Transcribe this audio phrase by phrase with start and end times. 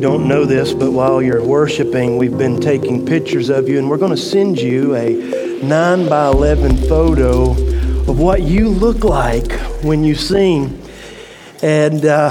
[0.00, 3.90] you don't know this, but while you're worshiping, we've been taking pictures of you, and
[3.90, 9.52] we're going to send you a 9 by 11 photo of what you look like
[9.84, 10.82] when you sing.
[11.60, 12.30] And uh,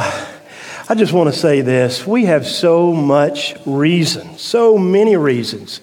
[0.89, 5.79] I just want to say this we have so much reason, so many reasons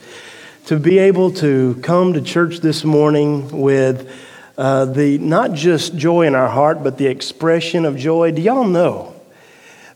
[0.64, 4.12] to be able to come to church this morning with
[4.58, 8.32] uh, the not just joy in our heart, but the expression of joy.
[8.32, 9.15] Do y'all know?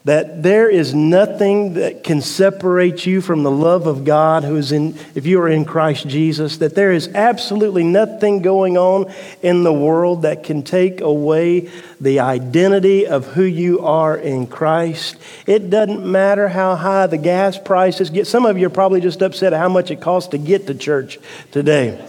[0.05, 4.73] That there is nothing that can separate you from the love of God who is
[4.73, 9.63] in if you are in Christ Jesus that there is absolutely nothing going on in
[9.63, 15.17] the world that can take away the identity of who you are in Christ.
[15.47, 18.27] It doesn't matter how high the gas prices get.
[18.27, 20.75] Some of you are probably just upset at how much it costs to get to
[20.75, 21.19] church
[21.53, 22.03] today.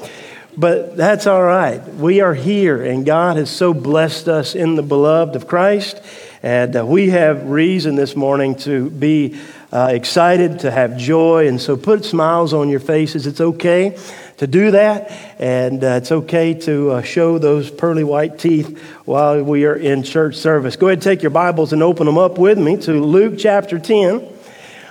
[0.55, 1.85] But that's all right.
[1.95, 6.01] We are here and God has so blessed us in the beloved of Christ
[6.43, 9.39] and uh, we have reason this morning to be
[9.71, 11.48] uh, excited, to have joy.
[11.48, 13.27] And so put smiles on your faces.
[13.27, 13.95] It's okay
[14.37, 15.11] to do that.
[15.39, 20.01] And uh, it's okay to uh, show those pearly white teeth while we are in
[20.01, 20.75] church service.
[20.75, 23.77] Go ahead and take your Bibles and open them up with me to Luke chapter
[23.77, 24.27] 10.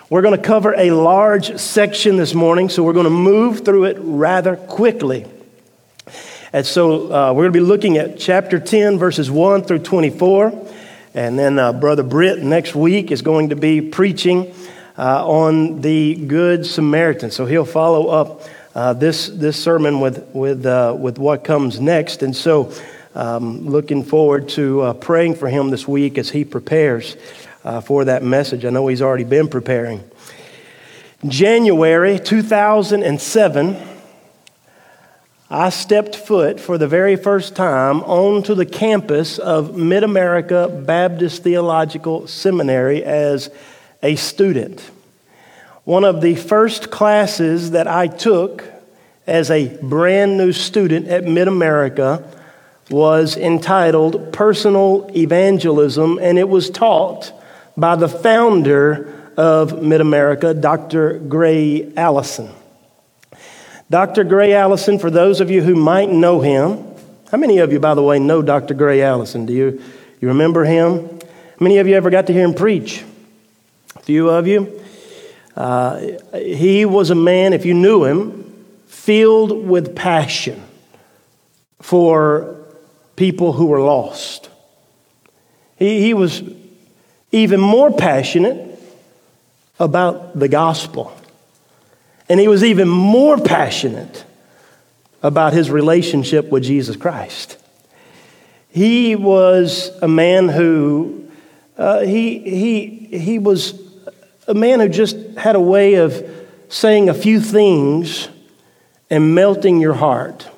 [0.08, 3.84] We're going to cover a large section this morning, so we're going to move through
[3.84, 5.26] it rather quickly.
[6.52, 10.68] And so uh, we're going to be looking at chapter 10, verses 1 through 24.
[11.12, 14.54] And then uh, Brother Britt next week is going to be preaching
[14.96, 17.32] uh, on the Good Samaritan.
[17.32, 18.42] So he'll follow up
[18.74, 22.22] uh, this, this sermon with, with, uh, with what comes next.
[22.22, 22.72] And so
[23.16, 27.16] um, looking forward to uh, praying for him this week as he prepares
[27.64, 28.64] uh, for that message.
[28.64, 30.08] I know he's already been preparing.
[31.26, 33.89] January 2007.
[35.52, 41.42] I stepped foot for the very first time onto the campus of Mid America Baptist
[41.42, 43.50] Theological Seminary as
[44.00, 44.80] a student.
[45.82, 48.62] One of the first classes that I took
[49.26, 52.24] as a brand new student at Mid America
[52.88, 57.32] was entitled Personal Evangelism, and it was taught
[57.76, 61.18] by the founder of Mid America, Dr.
[61.18, 62.50] Gray Allison.
[63.90, 64.22] Dr.
[64.22, 66.84] Gray Allison, for those of you who might know him,
[67.32, 68.72] how many of you, by the way, know Dr.
[68.72, 69.46] Gray Allison?
[69.46, 69.82] Do you,
[70.20, 71.08] you remember him?
[71.08, 73.04] How many of you ever got to hear him preach?
[73.96, 74.80] A few of you.
[75.56, 76.00] Uh,
[76.34, 80.62] he was a man, if you knew him, filled with passion
[81.80, 82.56] for
[83.16, 84.48] people who were lost.
[85.76, 86.42] He, he was
[87.32, 88.78] even more passionate
[89.80, 91.12] about the gospel.
[92.30, 94.24] And he was even more passionate
[95.20, 97.58] about his relationship with Jesus Christ.
[98.68, 101.28] He was a man who,
[101.76, 103.82] uh, he, he, he was
[104.46, 106.24] a man who just had a way of
[106.68, 108.28] saying a few things
[109.10, 110.48] and melting your heart.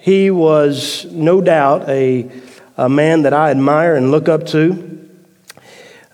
[0.00, 2.28] He was no doubt a,
[2.76, 4.97] a man that I admire and look up to.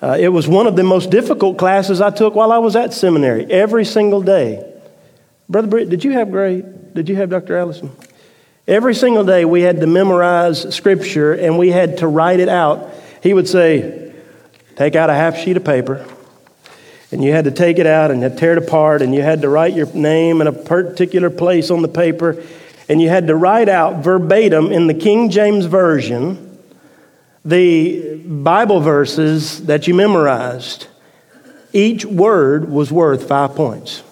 [0.05, 2.93] Uh, it was one of the most difficult classes I took while I was at
[2.93, 4.71] seminary, every single day.
[5.49, 6.93] Brother Britt, did you have great?
[6.93, 7.57] Did you have Dr.
[7.57, 7.91] Allison?
[8.69, 12.91] Every single day we had to memorize scripture and we had to write it out.
[13.23, 14.13] He would say,
[14.77, 16.07] Take out a half sheet of paper,
[17.11, 19.49] and you had to take it out and tear it apart, and you had to
[19.49, 22.45] write your name in a particular place on the paper,
[22.91, 26.44] and you had to write out verbatim in the King James Version
[27.45, 30.87] the Bible verses that you memorized,
[31.73, 34.03] each word was worth five points.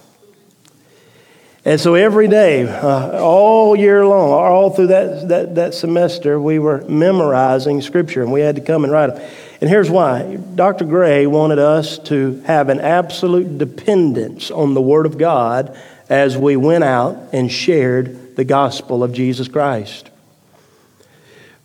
[1.65, 6.59] And so every day, uh, all year long, all through that, that, that semester, we
[6.59, 9.31] were memorizing Scripture and we had to come and write them.
[9.61, 10.85] And here's why Dr.
[10.85, 15.79] Gray wanted us to have an absolute dependence on the Word of God
[16.09, 20.11] as we went out and shared the gospel of Jesus Christ.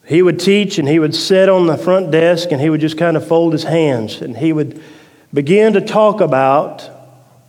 [0.08, 2.98] He would teach and he would sit on the front desk and he would just
[2.98, 4.82] kind of fold his hands and he would
[5.34, 6.90] begin to talk about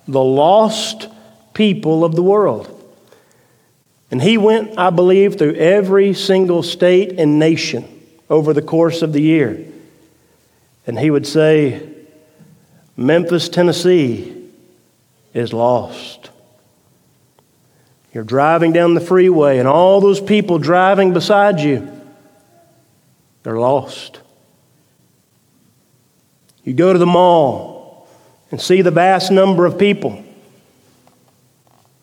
[0.08, 1.08] the lost
[1.54, 2.74] people of the world.
[4.10, 7.86] And he went, I believe, through every single state and nation
[8.28, 9.64] over the course of the year.
[10.84, 11.88] And he would say,
[12.96, 14.34] Memphis, Tennessee
[15.32, 16.30] is lost.
[18.12, 21.97] You're driving down the freeway, and all those people driving beside you
[23.48, 24.20] they're lost.
[26.64, 28.06] You go to the mall
[28.50, 30.22] and see the vast number of people.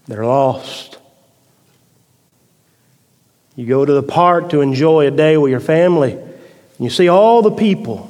[0.07, 0.97] They're lost.
[3.55, 7.09] You go to the park to enjoy a day with your family, and you see
[7.09, 8.09] all the people.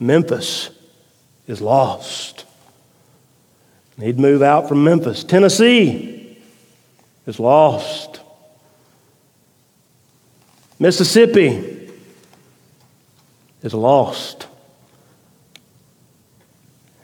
[0.00, 0.70] Memphis
[1.46, 2.46] is lost.
[4.00, 5.22] He'd move out from Memphis.
[5.22, 6.36] Tennessee
[7.28, 8.19] is lost.
[10.80, 11.90] Mississippi
[13.62, 14.46] is lost.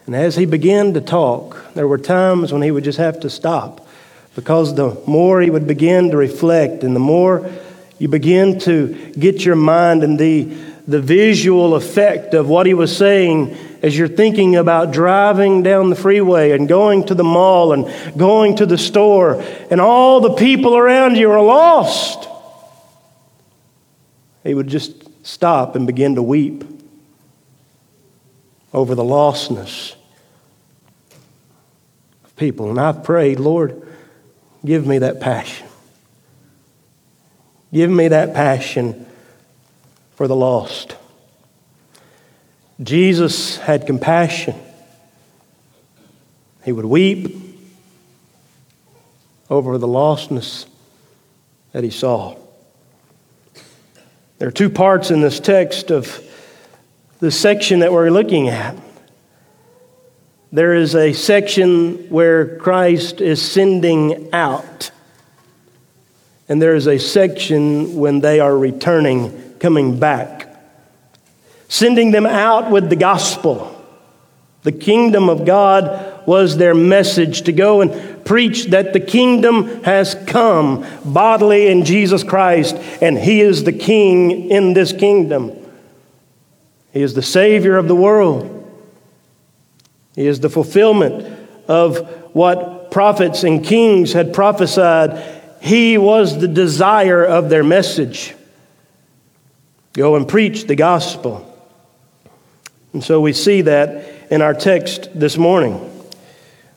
[0.07, 3.29] And as he began to talk, there were times when he would just have to
[3.29, 3.87] stop
[4.35, 7.51] because the more he would begin to reflect and the more
[7.99, 10.45] you begin to get your mind and the,
[10.89, 15.97] the visual effect of what he was saying as you're thinking about driving down the
[15.97, 20.77] freeway and going to the mall and going to the store, and all the people
[20.77, 22.29] around you are lost.
[24.47, 26.63] He would just stop and begin to weep
[28.73, 29.97] over the lostness
[32.25, 32.71] of people.
[32.71, 33.83] And I've prayed, Lord,
[34.65, 35.67] give me that passion.
[37.73, 39.07] Give me that passion
[40.15, 40.95] for the lost.
[42.81, 44.55] Jesus had compassion.
[46.65, 47.35] He would weep
[49.51, 50.67] over the lostness
[51.73, 52.37] that he saw.
[54.39, 56.23] There are two parts in this text of
[57.21, 58.77] the section that we're looking at.
[60.53, 64.91] There is a section where Christ is sending out,
[66.51, 70.55] and there is a section when they are returning, coming back,
[71.69, 73.73] sending them out with the gospel.
[74.65, 80.15] The kingdom of God was their message to go and preach that the kingdom has
[80.27, 85.53] come bodily in Jesus Christ, and He is the King in this kingdom.
[86.93, 88.53] He is the Savior of the world.
[90.15, 91.39] He is the fulfillment
[91.69, 91.99] of
[92.35, 95.23] what prophets and kings had prophesied.
[95.61, 98.35] He was the desire of their message.
[99.93, 101.43] Go and preach the gospel.
[102.93, 105.96] And so we see that in our text this morning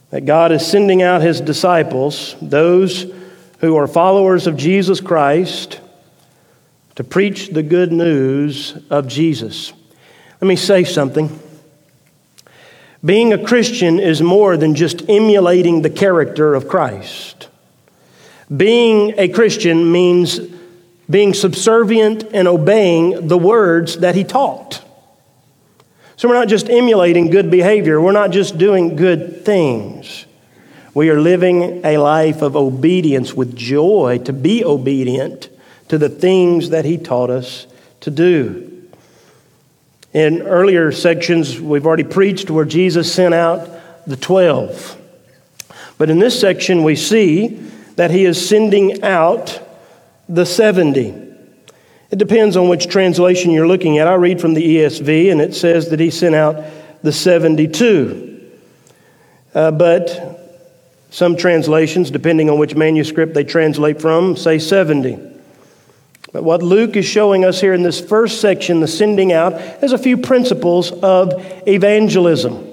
[0.10, 3.12] that God is sending out his disciples, those
[3.60, 5.80] who are followers of Jesus Christ,
[6.96, 9.72] to preach the good news of Jesus.
[10.42, 11.40] Let me say something.
[13.04, 17.48] Being a Christian is more than just emulating the character of Christ.
[18.56, 20.40] Being a Christian means
[21.10, 24.84] being subservient and obeying the words that he taught.
[26.20, 30.26] So we're not just emulating good behavior, we're not just doing good things.
[30.94, 35.48] We are living a life of obedience with joy to be obedient
[35.88, 37.68] to the things that he taught us
[38.02, 38.86] to do.
[40.12, 43.70] In earlier sections, we've already preached where Jesus sent out
[44.06, 44.98] the 12.
[45.98, 47.48] But in this section, we see
[47.96, 49.62] that he is sending out
[50.28, 51.29] the 70.
[52.12, 54.08] It depends on which translation you're looking at.
[54.08, 56.64] I read from the ESV, and it says that he sent out
[57.04, 58.50] the 72.
[59.54, 60.40] Uh, but
[61.12, 65.20] some translations, depending on which manuscript they translate from, say 70.
[66.32, 69.54] But what Luke is showing us here in this first section, the sending out,
[69.84, 71.34] is a few principles of
[71.68, 72.69] evangelism.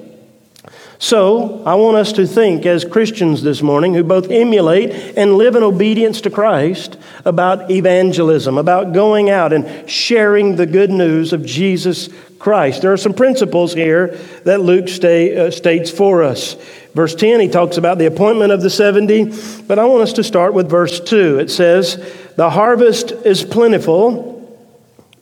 [0.99, 5.55] So, I want us to think as Christians this morning who both emulate and live
[5.55, 11.45] in obedience to Christ about evangelism, about going out and sharing the good news of
[11.45, 12.81] Jesus Christ.
[12.81, 16.55] There are some principles here that Luke stay, uh, states for us.
[16.95, 20.23] Verse 10, he talks about the appointment of the 70, but I want us to
[20.23, 21.37] start with verse 2.
[21.37, 21.97] It says,
[22.37, 24.59] The harvest is plentiful,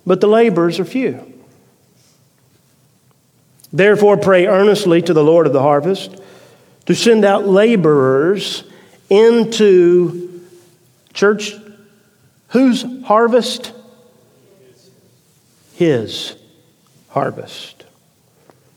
[0.05, 1.34] but the laborers are few.
[3.75, 6.15] Therefore, pray earnestly to the Lord of the harvest
[6.85, 8.63] to send out laborers
[9.09, 10.41] into
[11.13, 11.53] church.
[12.49, 13.73] Whose harvest?
[15.73, 16.35] His
[17.09, 17.83] harvest.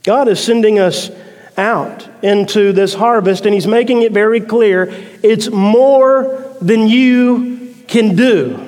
[0.02, 1.12] God is sending us
[1.56, 8.16] out into this harvest, and He's making it very clear it's more than you can
[8.16, 8.64] do.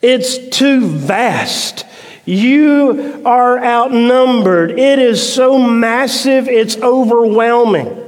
[0.00, 1.84] It's too vast.
[2.24, 4.72] You are outnumbered.
[4.72, 7.98] It is so massive, it's overwhelming.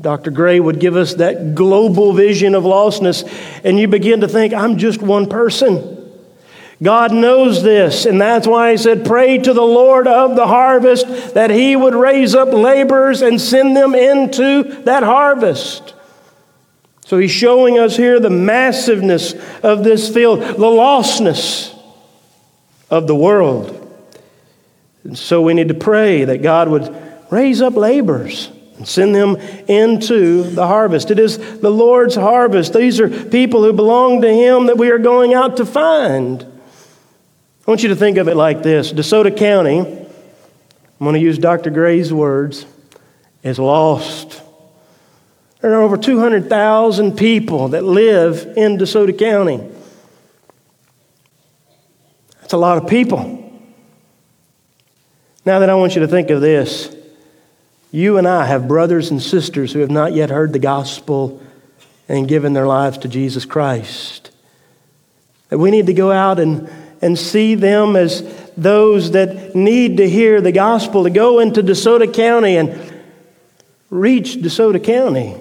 [0.00, 0.30] Dr.
[0.30, 3.24] Gray would give us that global vision of lostness,
[3.62, 5.92] and you begin to think, I'm just one person.
[6.82, 11.34] God knows this, and that's why He said, Pray to the Lord of the harvest
[11.34, 15.94] that He would raise up laborers and send them into that harvest.
[17.06, 21.75] So He's showing us here the massiveness of this field, the lostness
[22.90, 23.82] of the world.
[25.04, 26.94] And so we need to pray that God would
[27.30, 29.36] raise up laborers and send them
[29.68, 31.10] into the harvest.
[31.10, 32.72] It is the Lord's harvest.
[32.74, 36.42] These are people who belong to Him that we are going out to find.
[36.42, 41.38] I want you to think of it like this DeSoto County, I'm going to use
[41.38, 41.70] Dr.
[41.70, 42.66] Gray's words,
[43.42, 44.42] is lost.
[45.60, 49.60] There are over 200,000 people that live in DeSoto County.
[52.46, 53.42] That's a lot of people.
[55.44, 56.94] Now that I want you to think of this,
[57.90, 61.42] you and I have brothers and sisters who have not yet heard the gospel
[62.08, 64.30] and given their lives to Jesus Christ.
[65.48, 66.70] That we need to go out and,
[67.02, 68.22] and see them as
[68.56, 73.02] those that need to hear the gospel, to go into DeSoto County and
[73.90, 75.34] reach DeSoto County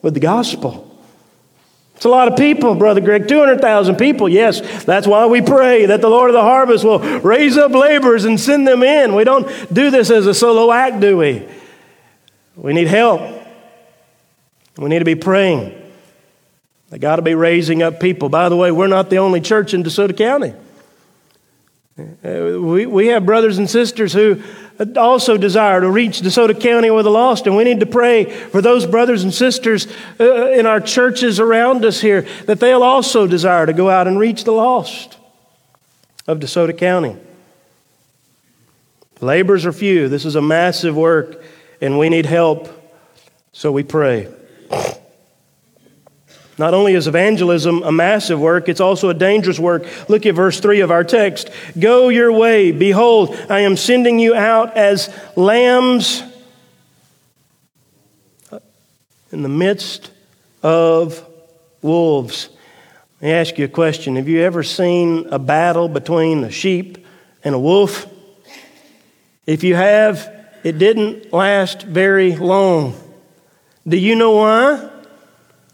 [0.00, 0.91] with the gospel.
[2.02, 3.28] It's a lot of people, Brother Greg.
[3.28, 4.28] 200,000 people.
[4.28, 8.24] Yes, that's why we pray that the Lord of the harvest will raise up laborers
[8.24, 9.14] and send them in.
[9.14, 11.46] We don't do this as a solo act, do we?
[12.56, 13.20] We need help.
[14.76, 15.80] We need to be praying.
[16.90, 18.28] They got to be raising up people.
[18.28, 20.54] By the way, we're not the only church in DeSoto County.
[21.96, 24.42] Uh, we, we have brothers and sisters who
[24.96, 28.60] also desire to reach DeSoto County with the lost, and we need to pray for
[28.60, 29.86] those brothers and sisters
[30.18, 34.18] uh, in our churches around us here that they'll also desire to go out and
[34.18, 35.18] reach the lost
[36.26, 37.16] of DeSoto County.
[39.20, 40.08] Labors are few.
[40.08, 41.42] This is a massive work,
[41.80, 42.68] and we need help,
[43.52, 44.28] so we pray.
[46.62, 49.84] Not only is evangelism a massive work, it's also a dangerous work.
[50.08, 51.50] Look at verse 3 of our text.
[51.76, 52.70] Go your way.
[52.70, 56.22] Behold, I am sending you out as lambs
[59.32, 60.12] in the midst
[60.62, 61.28] of
[61.82, 62.48] wolves.
[63.20, 64.14] Let me ask you a question.
[64.14, 67.04] Have you ever seen a battle between a sheep
[67.42, 68.06] and a wolf?
[69.46, 72.94] If you have, it didn't last very long.
[73.84, 74.90] Do you know why?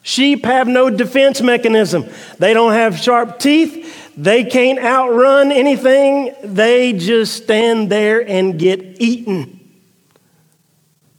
[0.02, 2.07] Sheep have no defense mechanism.
[2.38, 4.14] They don't have sharp teeth.
[4.17, 6.35] They can't outrun anything.
[6.43, 9.61] They just stand there and get eaten.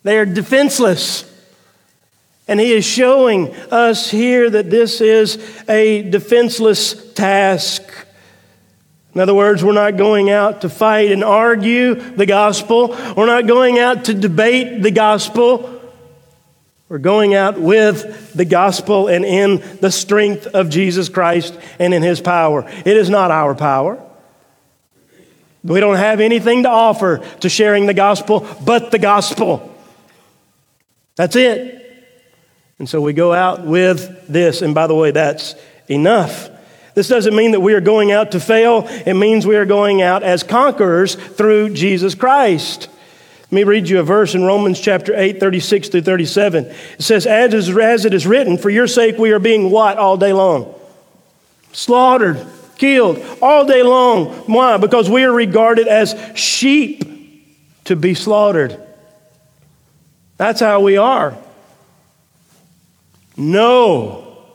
[0.03, 1.25] They are defenseless.
[2.47, 5.37] And he is showing us here that this is
[5.69, 7.83] a defenseless task.
[9.13, 12.95] In other words, we're not going out to fight and argue the gospel.
[13.15, 15.78] We're not going out to debate the gospel.
[16.89, 22.01] We're going out with the gospel and in the strength of Jesus Christ and in
[22.01, 22.67] his power.
[22.67, 24.03] It is not our power.
[25.63, 29.75] We don't have anything to offer to sharing the gospel but the gospel.
[31.15, 31.75] That's it.
[32.79, 34.63] And so we go out with this.
[34.63, 35.53] And by the way, that's
[35.87, 36.49] enough.
[36.95, 40.01] This doesn't mean that we are going out to fail, it means we are going
[40.01, 42.89] out as conquerors through Jesus Christ.
[43.51, 46.65] Let me read you a verse in Romans chapter 8, 36 through 37.
[46.65, 49.97] It says, as, is, as it is written, for your sake we are being what
[49.97, 50.75] all day long?
[51.71, 52.45] Slaughtered,
[52.77, 54.27] killed all day long.
[54.45, 54.77] Why?
[54.77, 57.03] Because we are regarded as sheep
[57.85, 58.79] to be slaughtered.
[60.37, 61.35] That's how we are.
[63.35, 64.45] No.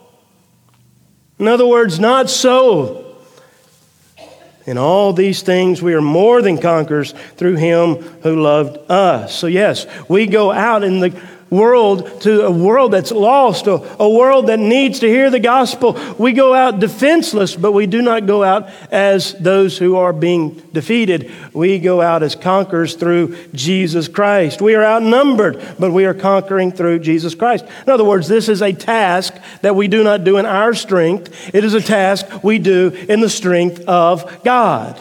[1.37, 3.04] In other words, not so.
[4.65, 9.35] In all these things, we are more than conquerors through him who loved us.
[9.35, 14.09] So, yes, we go out in the world to a world that's lost, a, a
[14.09, 15.97] world that needs to hear the gospel.
[16.17, 20.55] We go out defenseless, but we do not go out as those who are being
[20.73, 21.31] defeated.
[21.53, 24.61] We go out as conquerors through Jesus Christ.
[24.61, 27.65] We are outnumbered, but we are conquering through Jesus Christ.
[27.85, 31.53] In other words, this is a task that we do not do in our strength,
[31.53, 34.99] it is a task we do in the strength of God.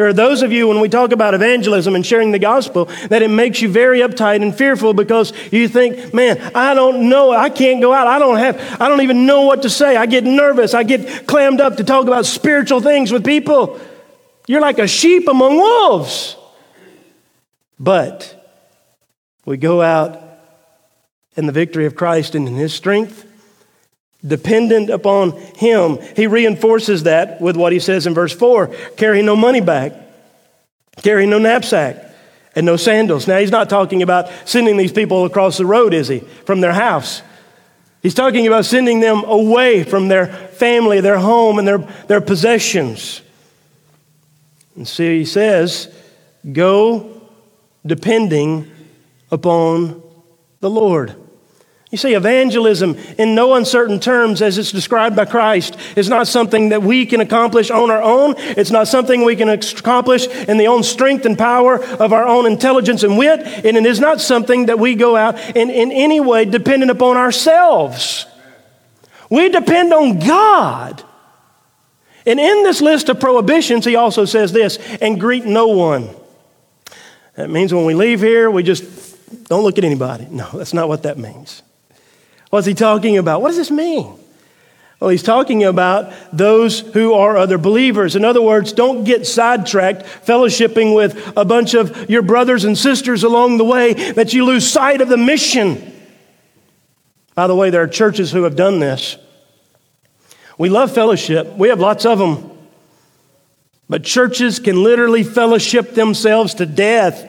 [0.00, 3.20] There are those of you, when we talk about evangelism and sharing the gospel, that
[3.20, 7.32] it makes you very uptight and fearful because you think, man, I don't know.
[7.32, 8.06] I can't go out.
[8.06, 9.98] I don't have, I don't even know what to say.
[9.98, 10.72] I get nervous.
[10.72, 13.78] I get clammed up to talk about spiritual things with people.
[14.48, 16.34] You're like a sheep among wolves.
[17.78, 18.42] But
[19.44, 20.18] we go out
[21.36, 23.29] in the victory of Christ and in his strength
[24.26, 25.98] dependent upon Him.
[26.16, 29.92] He reinforces that with what he says in verse 4 carry no money bag,
[31.02, 31.96] carry no knapsack,
[32.54, 33.26] and no sandals.
[33.26, 36.72] Now, he's not talking about sending these people across the road, is he, from their
[36.72, 37.22] house?
[38.02, 43.20] He's talking about sending them away from their family, their home, and their, their possessions.
[44.74, 45.94] And so he says,
[46.50, 47.20] go
[47.84, 48.70] depending
[49.30, 50.02] upon
[50.60, 51.14] the Lord.
[51.90, 56.68] You see, evangelism, in no uncertain terms, as it's described by Christ, is not something
[56.68, 58.34] that we can accomplish on our own.
[58.38, 62.46] It's not something we can accomplish in the own strength and power of our own
[62.46, 63.40] intelligence and wit.
[63.40, 67.16] And it is not something that we go out in, in any way dependent upon
[67.16, 68.24] ourselves.
[69.28, 71.02] We depend on God.
[72.24, 76.08] And in this list of prohibitions, he also says this and greet no one.
[77.34, 78.84] That means when we leave here, we just
[79.48, 80.28] don't look at anybody.
[80.30, 81.64] No, that's not what that means.
[82.50, 83.42] What's he talking about?
[83.42, 84.18] What does this mean?
[85.00, 88.16] Well, he's talking about those who are other believers.
[88.16, 93.24] In other words, don't get sidetracked fellowshipping with a bunch of your brothers and sisters
[93.24, 95.90] along the way that you lose sight of the mission.
[97.34, 99.16] By the way, there are churches who have done this.
[100.58, 102.50] We love fellowship, we have lots of them.
[103.88, 107.26] But churches can literally fellowship themselves to death.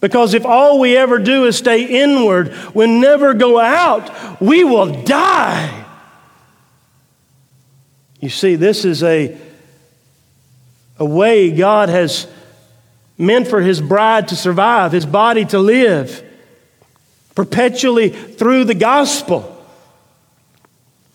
[0.00, 5.02] Because if all we ever do is stay inward, we never go out, we will
[5.04, 5.84] die.
[8.18, 9.36] You see, this is a,
[10.98, 12.26] a way God has
[13.18, 16.24] meant for His bride to survive, His body to live
[17.34, 19.56] perpetually through the gospel.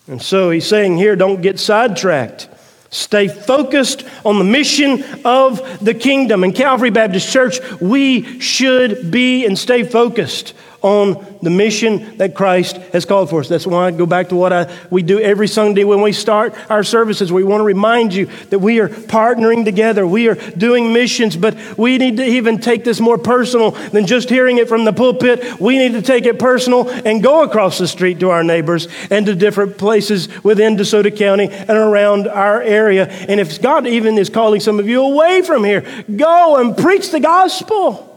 [0.08, 2.50] And so He's saying here don't get sidetracked.
[2.96, 6.46] Stay focused on the mission of the kingdom.
[6.46, 10.54] In Calvary Baptist Church, we should be and stay focused
[10.86, 13.50] on the mission that Christ has called for us.
[13.50, 16.54] That's why I go back to what I, we do every Sunday when we start
[16.70, 17.34] our services.
[17.34, 20.06] We want to remind you that we are partnering together.
[20.06, 24.30] We are doing missions, but we need to even take this more personal than just
[24.30, 25.60] hearing it from the pulpit.
[25.60, 29.26] We need to take it personal and go across the street to our neighbors and
[29.26, 33.08] to different places within DeSoto County and around our area.
[33.08, 35.82] And if God even is calling some of you away from here,
[36.16, 38.15] go and preach the gospel.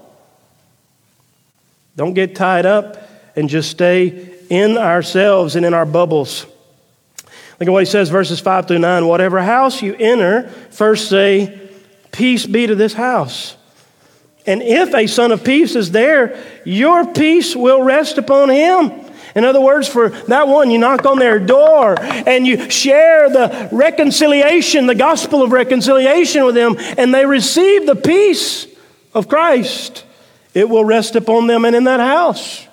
[1.99, 2.97] Don't get tied up
[3.35, 6.47] and just stay in ourselves and in our bubbles.
[7.59, 9.09] Look at what he says, verses 5 through 9.
[9.09, 11.61] Whatever house you enter, first say,
[12.13, 13.57] Peace be to this house.
[14.47, 18.93] And if a son of peace is there, your peace will rest upon him.
[19.35, 23.69] In other words, for that one, you knock on their door and you share the
[23.73, 28.69] reconciliation, the gospel of reconciliation with them, and they receive the peace
[29.15, 30.05] of Christ
[30.59, 32.67] it will rest upon them and in that house.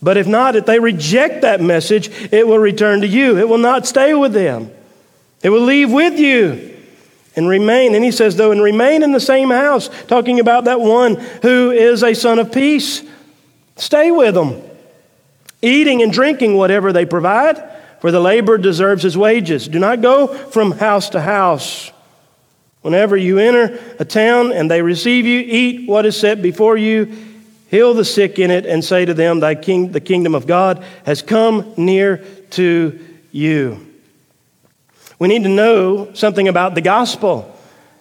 [0.00, 3.36] But if not, if they reject that message, it will return to you.
[3.36, 4.70] It will not stay with them.
[5.42, 6.78] It will leave with you
[7.36, 7.94] and remain.
[7.94, 11.72] And he says, though, and remain in the same house, talking about that one who
[11.72, 13.02] is a son of peace.
[13.76, 14.62] Stay with them,
[15.60, 17.62] eating and drinking whatever they provide,
[18.00, 19.68] for the laborer deserves his wages.
[19.68, 21.92] Do not go from house to house.
[22.82, 27.14] Whenever you enter a town and they receive you, eat what is set before you,
[27.68, 30.84] heal the sick in it, and say to them, Thy king, the kingdom of God
[31.04, 32.98] has come near to
[33.32, 33.86] you.
[35.18, 37.54] We need to know something about the gospel.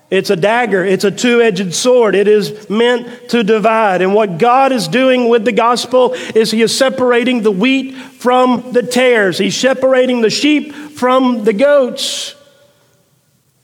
[0.10, 2.16] It's a dagger, it's a two edged sword.
[2.16, 4.02] It is meant to divide.
[4.02, 8.72] And what God is doing with the gospel is He is separating the wheat from
[8.72, 12.36] the tares, He's separating the sheep from the goats.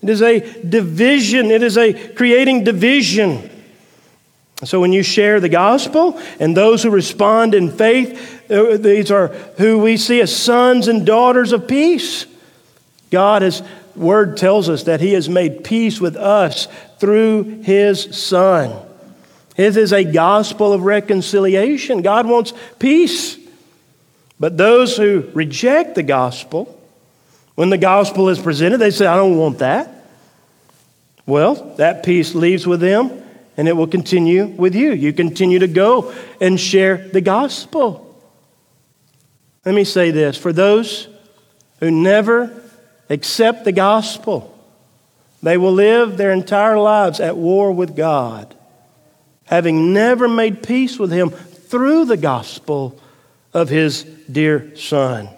[0.01, 3.49] It is a division, it is a creating division.
[4.63, 9.27] So when you share the gospel and those who respond in faith, uh, these are
[9.57, 12.25] who we see as sons and daughters of peace.
[13.11, 13.61] God, His
[13.95, 16.67] word tells us that He has made peace with us
[16.99, 18.81] through His Son.
[19.55, 22.01] His is a gospel of reconciliation.
[22.01, 23.37] God wants peace.
[24.39, 26.74] But those who reject the gospel,
[27.55, 29.91] when the gospel is presented, they say, I don't want that.
[31.25, 33.23] Well, that peace leaves with them
[33.57, 34.91] and it will continue with you.
[34.91, 38.01] You continue to go and share the gospel.
[39.65, 41.07] Let me say this for those
[41.79, 42.61] who never
[43.09, 44.51] accept the gospel,
[45.41, 48.55] they will live their entire lives at war with God,
[49.45, 52.99] having never made peace with Him through the gospel
[53.53, 55.29] of His dear Son.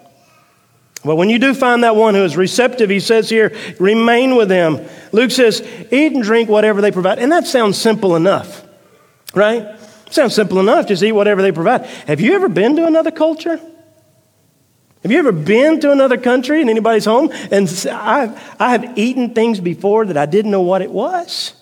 [1.04, 4.48] But when you do find that one who is receptive, he says here, remain with
[4.48, 4.84] them.
[5.12, 5.60] Luke says,
[5.92, 7.18] eat and drink whatever they provide.
[7.18, 8.66] And that sounds simple enough,
[9.32, 9.78] right?
[10.10, 10.88] Sounds simple enough.
[10.88, 11.86] Just eat whatever they provide.
[12.06, 13.60] Have you ever been to another culture?
[15.02, 17.30] Have you ever been to another country in anybody's home?
[17.52, 21.54] And I, I have eaten things before that I didn't know what it was.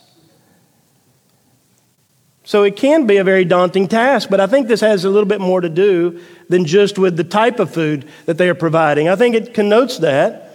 [2.47, 5.29] So it can be a very daunting task, but I think this has a little
[5.29, 9.09] bit more to do than just with the type of food that they are providing.
[9.09, 10.55] I think it connotes that.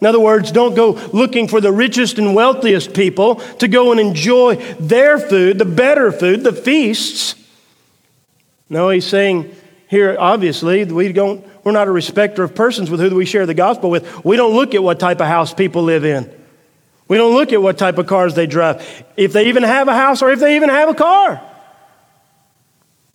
[0.00, 3.98] In other words, don't go looking for the richest and wealthiest people to go and
[3.98, 7.34] enjoy their food, the better food, the feasts.
[8.70, 9.52] No, he's saying
[9.88, 13.54] here, obviously, we don't, we're not a respecter of persons with who we share the
[13.54, 14.24] gospel with.
[14.24, 16.32] We don't look at what type of house people live in.
[17.08, 19.94] We don't look at what type of cars they drive, if they even have a
[19.94, 21.40] house or if they even have a car.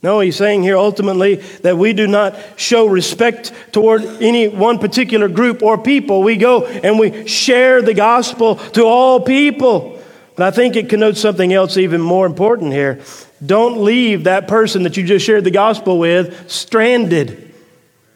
[0.03, 5.27] No, he's saying here ultimately that we do not show respect toward any one particular
[5.27, 6.21] group or people.
[6.21, 9.99] We go and we share the gospel to all people.
[10.35, 13.01] But I think it connotes something else even more important here.
[13.43, 17.55] Don't leave that person that you just shared the gospel with stranded.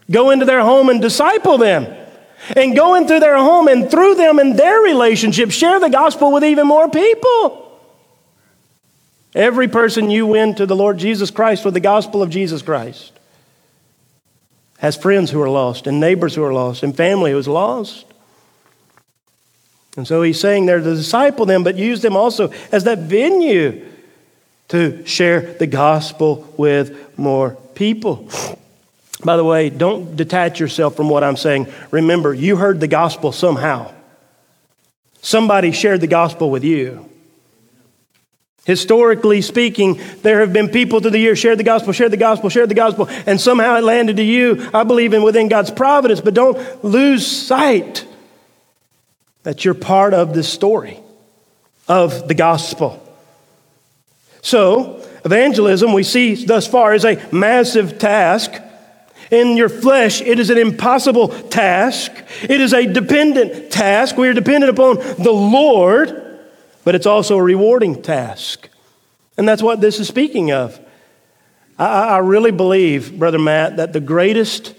[0.10, 1.88] Go into their home and disciple them.
[2.56, 6.44] And go into their home and through them and their relationship, share the gospel with
[6.44, 7.80] even more people.
[9.34, 13.14] Every person you win to the Lord Jesus Christ with the gospel of Jesus Christ
[14.80, 18.04] has friends who are lost, and neighbors who are lost, and family who is lost.
[19.96, 23.86] And so he's saying there to disciple them, but use them also as that venue
[24.70, 28.28] to share the gospel with more people.
[29.24, 31.68] By the way, don't detach yourself from what I'm saying.
[31.92, 33.94] Remember, you heard the gospel somehow.
[35.22, 37.08] Somebody shared the gospel with you.
[38.66, 42.50] Historically speaking, there have been people through the years shared the gospel, shared the gospel,
[42.50, 44.70] shared the gospel, and somehow it landed to you.
[44.74, 48.06] I believe in within God's providence, but don't lose sight
[49.44, 51.00] that you're part of this story
[51.88, 53.02] of the gospel.
[54.44, 58.54] So, evangelism we see thus far is a massive task.
[59.32, 62.12] In your flesh, it is an impossible task.
[62.44, 64.18] It is a dependent task.
[64.18, 66.22] We are dependent upon the Lord
[66.84, 68.70] but it's also a rewarding task.
[69.38, 70.80] And that's what this is speaking of.
[71.78, 74.74] I, I really believe, Brother Matt, that the greatest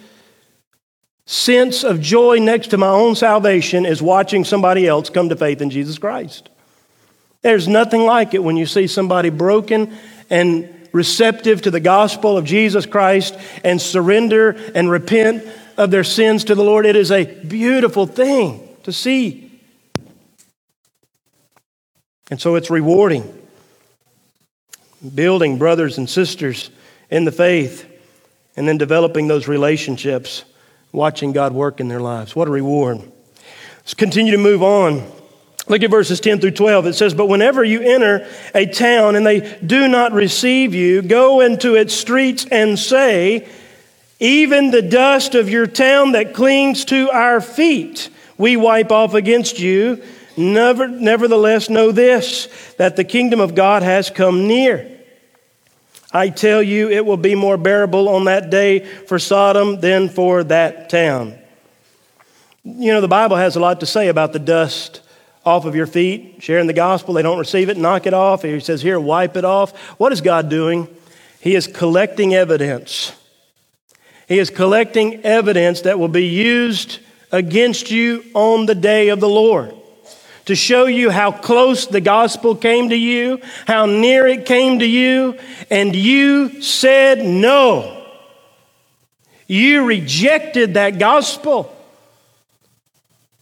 [1.27, 5.61] sense of joy next to my own salvation is watching somebody else come to faith
[5.61, 6.49] in Jesus Christ.
[7.43, 9.97] There's nothing like it when you see somebody broken
[10.31, 15.45] and receptive to the gospel of Jesus Christ and surrender and repent
[15.77, 16.87] of their sins to the Lord.
[16.87, 19.51] It is a beautiful thing to see.
[22.31, 23.39] And so it's rewarding.
[25.15, 26.71] Building brothers and sisters
[27.11, 27.89] in the faith
[28.57, 30.45] and then developing those relationships,
[30.93, 32.37] watching God work in their lives.
[32.37, 33.03] What a reward.
[33.79, 35.11] Let's continue to move on.
[35.69, 36.87] Look at verses 10 through 12.
[36.87, 41.41] It says, But whenever you enter a town and they do not receive you, go
[41.41, 43.49] into its streets and say,
[44.19, 49.61] Even the dust of your town that clings to our feet, we wipe off against
[49.61, 50.03] you.
[50.37, 52.49] Never, nevertheless, know this
[52.79, 54.89] that the kingdom of God has come near.
[56.13, 60.43] I tell you, it will be more bearable on that day for Sodom than for
[60.45, 61.39] that town.
[62.65, 65.01] You know, the Bible has a lot to say about the dust
[65.45, 67.15] off of your feet, sharing the gospel.
[67.15, 68.43] They don't receive it, knock it off.
[68.43, 69.77] He says, Here, wipe it off.
[69.99, 70.89] What is God doing?
[71.41, 73.13] He is collecting evidence.
[74.29, 77.01] He is collecting evidence that will be used
[77.33, 79.75] against you on the day of the Lord
[80.47, 84.87] to show you how close the gospel came to you, how near it came to
[84.87, 85.39] you,
[85.71, 88.07] and you said no.
[89.47, 91.75] You rejected that gospel.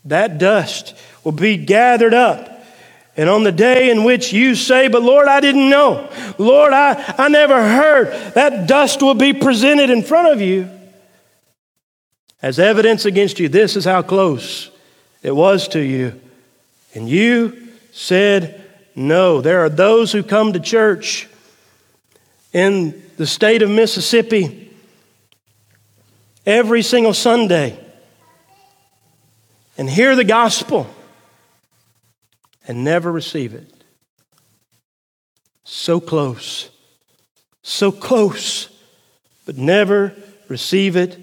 [0.04, 2.48] That dust will be gathered up.
[3.16, 7.14] And on the day in which you say, But Lord, I didn't know, Lord, I,
[7.18, 10.68] I never heard, that dust will be presented in front of you
[12.40, 13.48] as evidence against you.
[13.48, 14.70] This is how close
[15.22, 16.18] it was to you.
[16.94, 19.40] And you said no.
[19.40, 21.28] There are those who come to church
[22.52, 24.70] in the state of Mississippi
[26.46, 27.78] every single Sunday
[29.76, 30.86] and hear the gospel
[32.70, 33.68] and never receive it.
[35.64, 36.70] So close,
[37.62, 38.68] so close,
[39.44, 40.14] but never
[40.48, 41.18] receive it.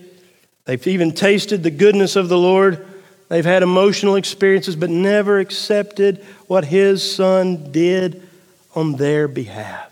[0.66, 2.86] They've even tasted the goodness of the Lord
[3.30, 8.28] They've had emotional experiences, but never accepted what his son did
[8.74, 9.92] on their behalf.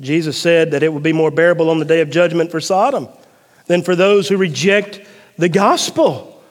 [0.00, 3.08] Jesus said that it will be more bearable on the day of judgment for Sodom
[3.66, 5.00] than for those who reject
[5.36, 6.42] the gospel.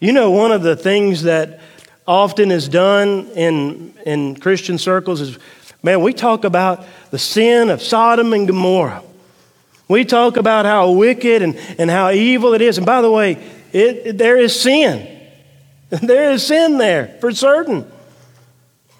[0.00, 1.60] You know, one of the things that
[2.06, 5.38] often is done in, in Christian circles is
[5.82, 9.02] man, we talk about the sin of Sodom and Gomorrah.
[9.88, 12.76] We talk about how wicked and, and how evil it is.
[12.76, 13.42] And by the way,
[13.72, 15.12] it, there is sin.
[15.88, 17.88] There is sin there for certain.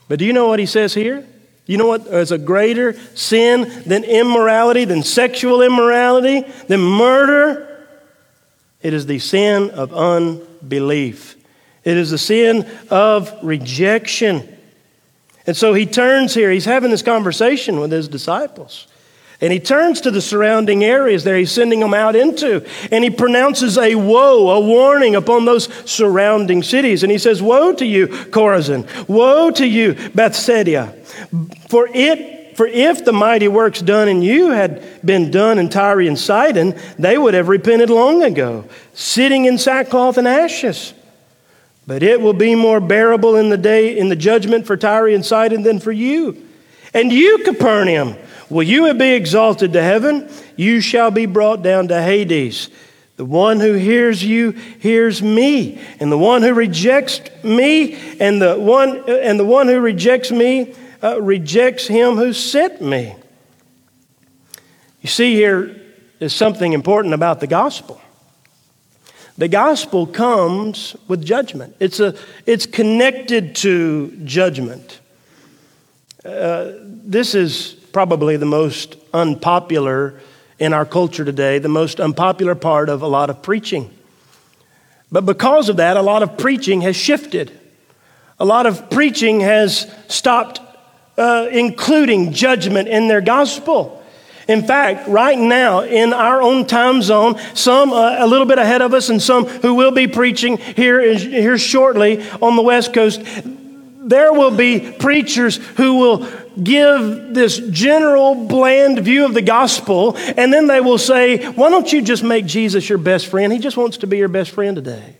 [0.07, 1.27] But do you know what he says here?
[1.67, 7.85] You know what is a greater sin than immorality, than sexual immorality, than murder?
[8.83, 11.35] It is the sin of unbelief.
[11.87, 14.47] It is the sin of rejection.
[15.47, 18.89] And so he turns here, he's having this conversation with his disciples.
[19.41, 23.11] And he turns to the surrounding areas there he's sending them out into, and he
[23.11, 27.05] pronounces a woe, a warning upon those surrounding cities.
[27.05, 28.89] And he says, Woe to you, Chorazin!
[29.07, 30.93] Woe to you, Bethsaida!
[31.69, 36.01] For it For if the mighty works done in you had been done in Tyre
[36.01, 40.95] and Sidon, they would have repented long ago, sitting in sackcloth and ashes.
[41.87, 45.25] But it will be more bearable in the day in the judgment for Tyre and
[45.25, 46.45] Sidon than for you.
[46.93, 48.17] And you, Capernaum,
[48.51, 50.29] will you be exalted to heaven?
[50.57, 52.71] You shall be brought down to Hades.
[53.17, 58.57] The one who hears you hears me, and the one who rejects me, and the
[58.57, 63.15] one and the one who rejects me uh, rejects him who sent me.
[65.01, 65.81] You see, here
[66.21, 68.01] is something important about the gospel.
[69.39, 71.77] The gospel comes with judgment.
[71.79, 72.15] It's, a,
[72.47, 75.01] it's connected to judgment.
[76.25, 80.21] Uh, this is probably the most unpopular
[80.59, 83.91] in our culture today, the most unpopular part of a lot of preaching.
[85.13, 87.53] But because of that, a lot of preaching has shifted.
[88.41, 90.61] A lot of preaching has stopped
[91.19, 93.96] uh, including judgment in their gospel.
[94.49, 98.81] In fact, right now in our own time zone, some uh, a little bit ahead
[98.81, 103.21] of us, and some who will be preaching here, here shortly on the West Coast,
[103.25, 106.29] there will be preachers who will
[106.63, 111.93] give this general bland view of the gospel, and then they will say, Why don't
[111.93, 113.53] you just make Jesus your best friend?
[113.53, 115.17] He just wants to be your best friend today.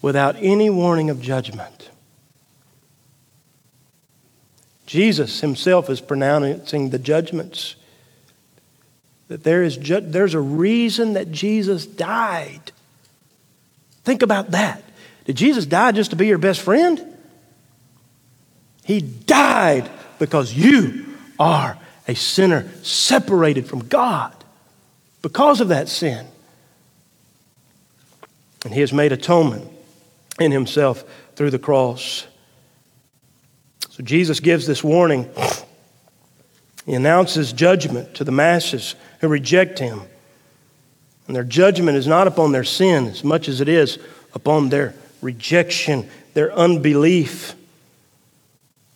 [0.00, 1.90] Without any warning of judgment.
[4.90, 7.76] Jesus himself is pronouncing the judgments.
[9.28, 12.72] That there is ju- there's a reason that Jesus died.
[14.02, 14.82] Think about that.
[15.26, 17.00] Did Jesus die just to be your best friend?
[18.82, 21.06] He died because you
[21.38, 24.34] are a sinner separated from God
[25.22, 26.26] because of that sin.
[28.64, 29.70] And He has made atonement
[30.40, 31.04] in Himself
[31.36, 32.26] through the cross.
[34.00, 35.28] So Jesus gives this warning.
[36.86, 40.00] He announces judgment to the masses who reject him.
[41.26, 43.98] And their judgment is not upon their sin as much as it is
[44.32, 47.54] upon their rejection, their unbelief.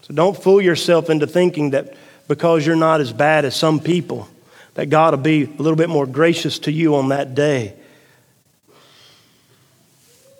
[0.00, 1.94] So don't fool yourself into thinking that
[2.26, 4.26] because you're not as bad as some people,
[4.72, 7.74] that God will be a little bit more gracious to you on that day.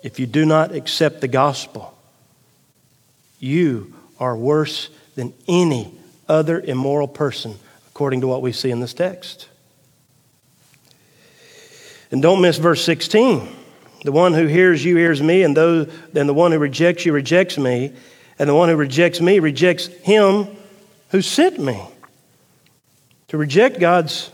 [0.01, 1.95] If you do not accept the gospel,
[3.39, 5.93] you are worse than any
[6.27, 7.55] other immoral person,
[7.87, 9.47] according to what we see in this text.
[12.11, 13.47] And don't miss verse 16.
[14.03, 17.57] The one who hears you hears me, and, and the one who rejects you rejects
[17.57, 17.93] me,
[18.37, 20.47] and the one who rejects me rejects him
[21.09, 21.81] who sent me.
[23.29, 24.31] To reject God's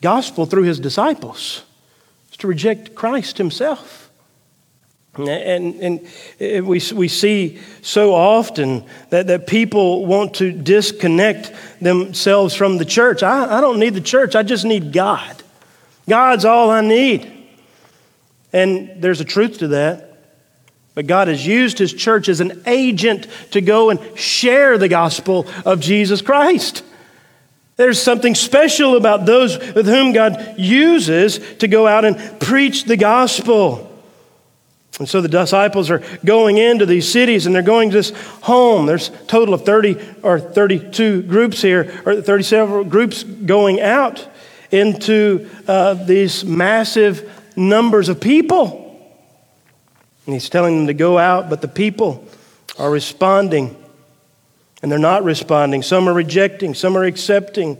[0.00, 1.64] gospel through his disciples
[2.30, 4.09] is to reject Christ himself.
[5.16, 12.78] And, and we, we see so often that, that people want to disconnect themselves from
[12.78, 13.22] the church.
[13.22, 15.42] I, I don't need the church, I just need God.
[16.08, 17.30] God's all I need.
[18.52, 20.06] And there's a truth to that.
[20.94, 25.46] But God has used His church as an agent to go and share the gospel
[25.64, 26.82] of Jesus Christ.
[27.76, 32.96] There's something special about those with whom God uses to go out and preach the
[32.96, 33.89] gospel.
[34.98, 38.86] And so the disciples are going into these cities and they're going just home.
[38.86, 44.26] There's a total of 30 or 32 groups here, or 37 groups going out
[44.70, 48.86] into uh, these massive numbers of people.
[50.26, 52.26] And he's telling them to go out, but the people
[52.78, 53.76] are responding.
[54.82, 55.82] And they're not responding.
[55.82, 57.78] Some are rejecting, some are accepting.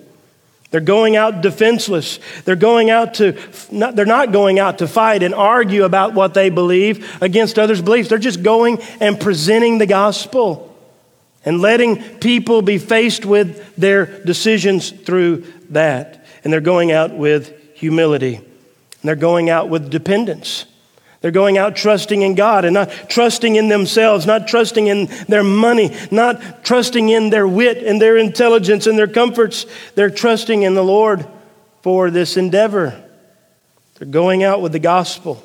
[0.71, 2.21] They're going out defenseless.
[2.45, 3.33] They're going out to,
[3.73, 8.09] they're not going out to fight and argue about what they believe against others' beliefs.
[8.09, 10.69] They're just going and presenting the gospel
[11.45, 16.25] and letting people be faced with their decisions through that.
[16.45, 18.37] And they're going out with humility.
[18.37, 18.47] And
[19.03, 20.67] they're going out with dependence.
[21.21, 25.43] They're going out trusting in God and not trusting in themselves, not trusting in their
[25.43, 29.67] money, not trusting in their wit and their intelligence and their comforts.
[29.95, 31.27] They're trusting in the Lord
[31.83, 33.03] for this endeavor.
[33.97, 35.45] They're going out with the gospel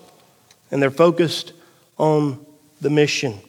[0.72, 1.52] and they're focused
[1.98, 2.46] on
[2.80, 3.40] the mission.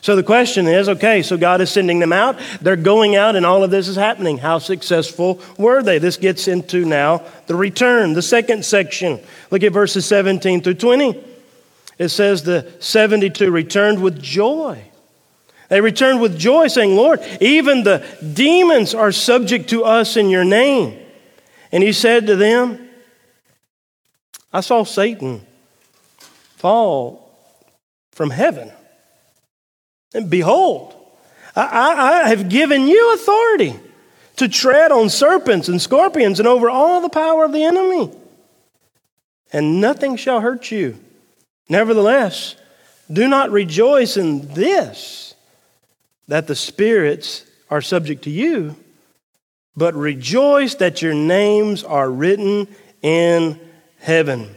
[0.00, 2.38] So the question is okay, so God is sending them out.
[2.60, 4.38] They're going out, and all of this is happening.
[4.38, 5.98] How successful were they?
[5.98, 9.18] This gets into now the return, the second section.
[9.50, 11.35] Look at verses 17 through 20.
[11.98, 14.82] It says the 72 returned with joy.
[15.68, 18.04] They returned with joy, saying, Lord, even the
[18.34, 20.98] demons are subject to us in your name.
[21.72, 22.88] And he said to them,
[24.52, 25.44] I saw Satan
[26.56, 27.36] fall
[28.12, 28.70] from heaven.
[30.14, 30.94] And behold,
[31.56, 33.74] I, I have given you authority
[34.36, 38.10] to tread on serpents and scorpions and over all the power of the enemy,
[39.52, 40.98] and nothing shall hurt you.
[41.68, 42.56] Nevertheless,
[43.12, 45.34] do not rejoice in this,
[46.28, 48.76] that the spirits are subject to you,
[49.76, 52.68] but rejoice that your names are written
[53.02, 53.60] in
[53.98, 54.54] heaven.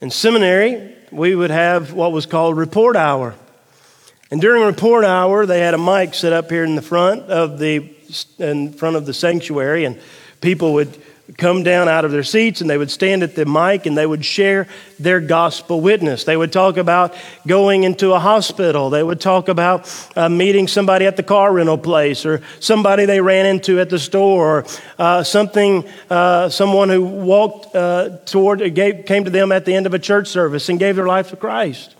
[0.00, 3.34] In seminary, we would have what was called report hour.
[4.30, 7.58] And during report hour, they had a mic set up here in the front of
[7.58, 7.94] the
[8.38, 9.98] in front of the sanctuary, and
[10.40, 11.00] people would
[11.38, 14.06] come down out of their seats and they would stand at the mic and they
[14.06, 14.66] would share
[14.98, 16.24] their gospel witness.
[16.24, 17.14] They would talk about
[17.46, 18.90] going into a hospital.
[18.90, 23.20] They would talk about uh, meeting somebody at the car rental place or somebody they
[23.20, 24.66] ran into at the store or
[24.98, 29.86] uh, something, uh, someone who walked uh, toward, gave, came to them at the end
[29.86, 31.94] of a church service and gave their life to Christ.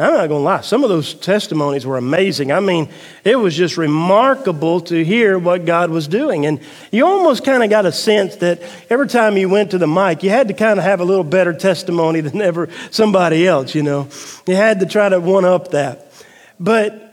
[0.00, 2.52] I'm not going to lie, some of those testimonies were amazing.
[2.52, 2.88] I mean,
[3.24, 6.46] it was just remarkable to hear what God was doing.
[6.46, 6.60] And
[6.92, 10.22] you almost kind of got a sense that every time you went to the mic,
[10.22, 13.82] you had to kind of have a little better testimony than ever somebody else, you
[13.82, 14.08] know.
[14.46, 16.12] You had to try to one up that.
[16.60, 17.04] But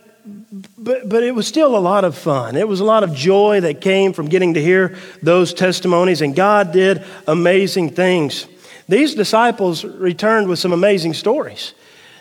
[0.77, 2.55] but, but it was still a lot of fun.
[2.55, 6.35] It was a lot of joy that came from getting to hear those testimonies, and
[6.35, 8.47] God did amazing things.
[8.87, 11.73] These disciples returned with some amazing stories.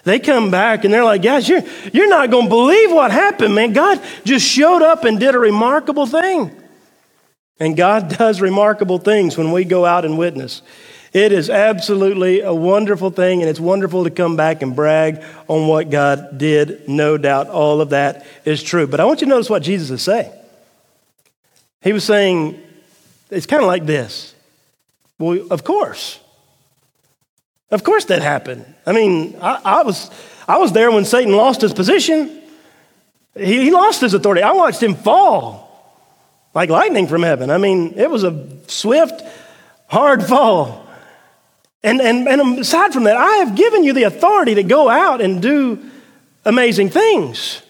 [0.04, 1.62] They come back and they're like, guys, you're,
[1.92, 3.72] you're not going to believe what happened, man.
[3.72, 6.54] God just showed up and did a remarkable thing.
[7.58, 10.62] And God does remarkable things when we go out and witness.
[11.14, 15.68] It is absolutely a wonderful thing, and it's wonderful to come back and brag on
[15.68, 16.88] what God did.
[16.88, 18.88] No doubt all of that is true.
[18.88, 20.32] But I want you to notice what Jesus is saying.
[21.82, 22.60] He was saying,
[23.30, 24.34] it's kind of like this.
[25.18, 26.18] Well, of course.
[27.70, 28.64] Of course that happened.
[28.86, 30.10] I mean, I, I was,
[30.46, 32.42] I was there when Satan lost his position.
[33.36, 34.42] He, he lost his authority.
[34.42, 35.64] I watched him fall
[36.54, 37.50] like lightning from heaven.
[37.50, 39.22] I mean, it was a swift,
[39.88, 40.86] hard fall.
[41.82, 45.20] And, and, and aside from that, I have given you the authority to go out
[45.20, 45.78] and do
[46.44, 47.60] amazing things.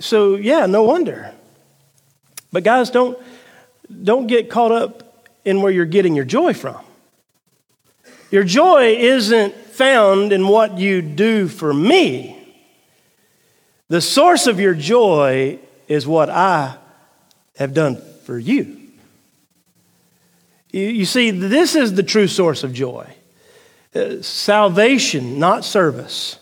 [0.00, 1.32] So, yeah, no wonder.
[2.52, 3.18] But, guys, don't,
[4.02, 6.80] don't get caught up in where you're getting your joy from.
[8.30, 12.30] Your joy isn't found in what you do for me.
[13.88, 15.58] The source of your joy
[15.88, 16.76] is what I
[17.56, 18.80] have done for you.
[20.72, 23.06] You, see, this is the true source of joy.
[23.94, 26.40] Uh, salvation, not service,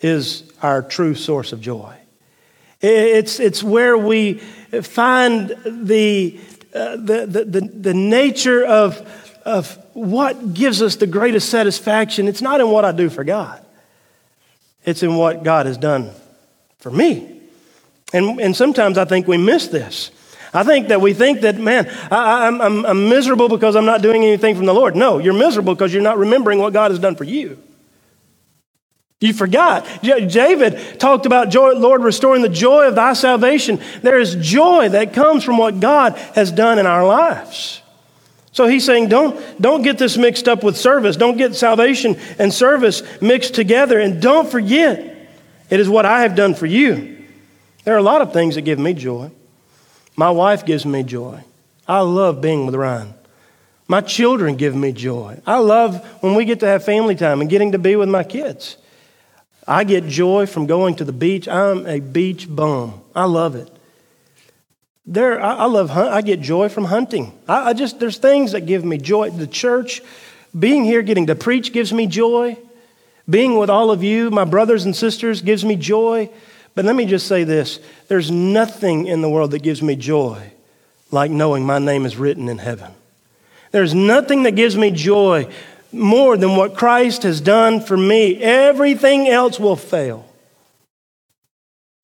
[0.00, 1.94] is our true source of joy.
[2.80, 4.34] It's, it's where we
[4.82, 6.40] find the,
[6.74, 9.00] uh, the, the, the, the nature of,
[9.44, 13.64] of what gives us the greatest satisfaction, it's not in what I do for God,
[14.84, 16.10] it's in what God has done
[16.78, 17.40] for me.
[18.12, 20.10] And, and sometimes I think we miss this.
[20.54, 24.00] I think that we think that, man, I, am I'm, I'm miserable because I'm not
[24.00, 24.96] doing anything from the Lord.
[24.96, 27.58] No, you're miserable because you're not remembering what God has done for you.
[29.20, 29.84] You forgot.
[30.02, 33.80] David talked about joy, Lord, restoring the joy of thy salvation.
[34.00, 37.82] There is joy that comes from what God has done in our lives.
[38.52, 41.16] So he's saying, don't, don't get this mixed up with service.
[41.16, 44.00] Don't get salvation and service mixed together.
[44.00, 45.28] And don't forget,
[45.70, 47.24] it is what I have done for you.
[47.84, 49.30] There are a lot of things that give me joy.
[50.16, 51.44] My wife gives me joy.
[51.86, 53.14] I love being with Ryan.
[53.86, 55.40] My children give me joy.
[55.46, 58.24] I love when we get to have family time and getting to be with my
[58.24, 58.76] kids.
[59.66, 61.48] I get joy from going to the beach.
[61.48, 63.00] I'm a beach bum.
[63.14, 63.70] I love it.
[65.10, 65.90] There, I, I love.
[65.90, 67.32] I get joy from hunting.
[67.48, 69.30] I, I just there's things that give me joy.
[69.30, 70.02] The church,
[70.56, 72.58] being here, getting to preach gives me joy.
[73.28, 76.28] Being with all of you, my brothers and sisters, gives me joy.
[76.74, 80.52] But let me just say this there's nothing in the world that gives me joy
[81.10, 82.92] like knowing my name is written in heaven.
[83.70, 85.50] There's nothing that gives me joy
[85.90, 88.42] more than what Christ has done for me.
[88.42, 90.26] Everything else will fail.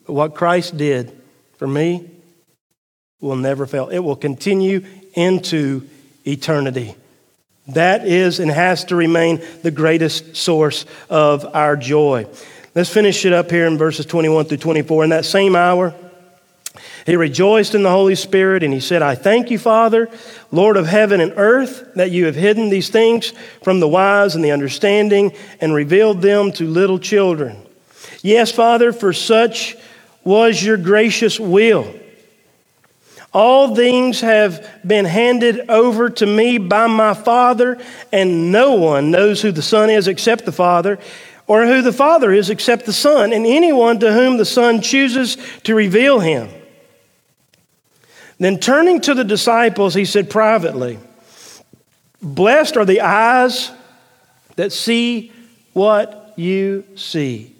[0.06, 1.12] But what Christ did
[1.58, 2.10] for me
[3.24, 3.88] will never fail.
[3.88, 5.88] It will continue into
[6.24, 6.94] eternity.
[7.68, 12.26] That is and has to remain the greatest source of our joy.
[12.74, 15.04] Let's finish it up here in verses 21 through 24.
[15.04, 15.94] In that same hour,
[17.06, 20.10] he rejoiced in the Holy Spirit and he said, I thank you, Father,
[20.50, 24.44] Lord of heaven and earth, that you have hidden these things from the wise and
[24.44, 27.56] the understanding and revealed them to little children.
[28.22, 29.76] Yes, Father, for such
[30.24, 31.94] was your gracious will.
[33.34, 37.78] All things have been handed over to me by my Father,
[38.12, 41.00] and no one knows who the Son is except the Father,
[41.48, 45.36] or who the Father is except the Son, and anyone to whom the Son chooses
[45.64, 46.48] to reveal him.
[48.38, 50.98] Then turning to the disciples, he said privately,
[52.22, 53.72] Blessed are the eyes
[54.54, 55.32] that see
[55.72, 57.53] what you see.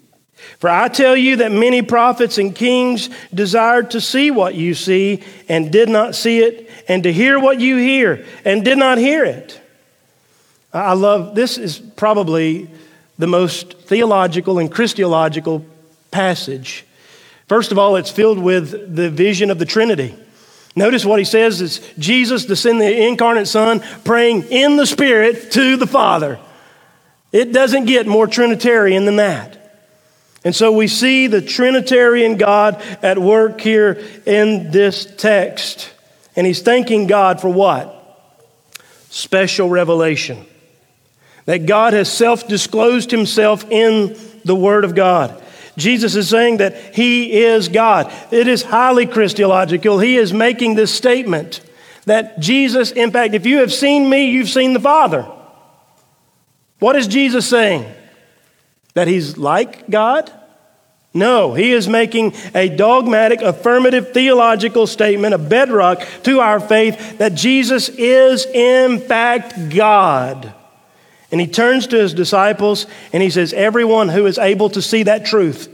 [0.59, 5.23] For I tell you that many prophets and kings desired to see what you see
[5.49, 9.25] and did not see it, and to hear what you hear and did not hear
[9.25, 9.59] it.
[10.73, 12.69] I love this, is probably
[13.17, 15.65] the most theological and Christological
[16.11, 16.85] passage.
[17.47, 20.15] First of all, it's filled with the vision of the Trinity.
[20.75, 25.87] Notice what he says is Jesus, the incarnate Son, praying in the Spirit to the
[25.87, 26.39] Father.
[27.31, 29.64] It doesn't get more Trinitarian than that.
[30.45, 35.91] And so we see the Trinitarian God at work here in this text.
[36.35, 37.91] And he's thanking God for what?
[39.09, 40.45] Special revelation.
[41.45, 44.15] That God has self disclosed himself in
[44.45, 45.41] the Word of God.
[45.77, 48.13] Jesus is saying that He is God.
[48.31, 49.99] It is highly Christological.
[49.99, 51.61] He is making this statement
[52.05, 55.29] that Jesus, in fact, if you have seen me, you've seen the Father.
[56.79, 57.91] What is Jesus saying?
[58.95, 60.31] That He's like God?
[61.15, 67.35] No, he is making a dogmatic, affirmative theological statement, a bedrock to our faith that
[67.35, 70.53] Jesus is, in fact, God.
[71.31, 75.03] And he turns to his disciples and he says, Everyone who is able to see
[75.03, 75.69] that truth,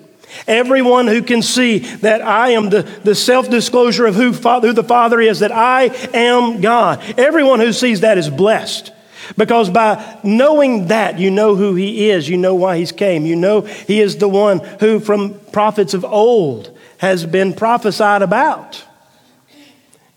[0.48, 4.84] everyone who can see that I am the, the self disclosure of who, who the
[4.84, 8.92] Father is, that I am God, everyone who sees that is blessed.
[9.38, 13.36] Because by knowing that, you know who he is, you know why he's came, you
[13.36, 18.84] know he is the one who, from prophets of old, has been prophesied about.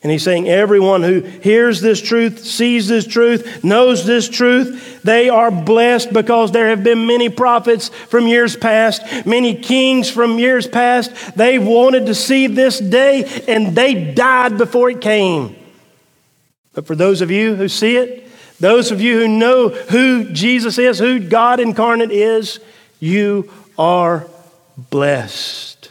[0.04, 5.30] And he's saying, everyone who hears this truth, sees this truth, knows this truth, they
[5.30, 10.68] are blessed because there have been many prophets from years past, many kings from years
[10.68, 11.10] past.
[11.36, 15.56] They wanted to see this day and they died before it came.
[16.74, 18.23] But for those of you who see it,
[18.61, 22.61] those of you who know who Jesus is, who God incarnate is,
[23.00, 24.26] you are
[24.76, 25.90] blessed.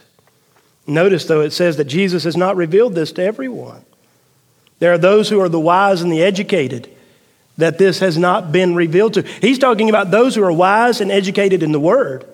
[0.86, 3.84] Notice, though, it says that Jesus has not revealed this to everyone.
[4.78, 6.90] There are those who are the wise and the educated
[7.56, 9.22] that this has not been revealed to.
[9.22, 12.26] He's talking about those who are wise and educated in the Word.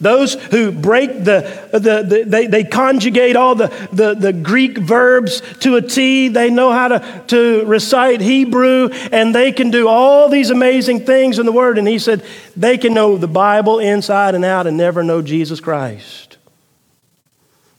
[0.00, 5.40] Those who break the, the, the, they, they conjugate all the, the, the Greek verbs
[5.60, 6.28] to a T.
[6.28, 11.38] They know how to, to recite Hebrew and they can do all these amazing things
[11.38, 11.78] in the Word.
[11.78, 12.24] And he said
[12.56, 16.36] they can know the Bible inside and out and never know Jesus Christ.